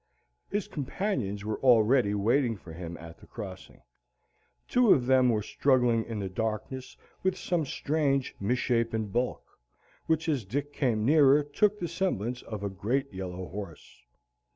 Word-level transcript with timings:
His 0.49 0.67
companions 0.67 1.45
were 1.45 1.59
already 1.59 2.15
waiting 2.15 2.57
for 2.57 2.73
him 2.73 2.97
at 2.97 3.19
the 3.19 3.27
crossing. 3.27 3.81
Two 4.67 4.91
of 4.95 5.05
them 5.05 5.29
were 5.29 5.43
struggling 5.43 6.05
in 6.05 6.17
the 6.17 6.27
darkness 6.27 6.97
with 7.21 7.37
some 7.37 7.67
strange 7.67 8.33
misshapen 8.39 9.09
bulk, 9.09 9.45
which 10.07 10.27
as 10.27 10.43
Dick 10.43 10.73
came 10.73 11.05
nearer 11.05 11.43
took 11.43 11.77
the 11.77 11.87
semblance 11.87 12.41
of 12.41 12.63
a 12.63 12.67
great 12.71 13.13
yellow 13.13 13.47
horse. 13.49 14.01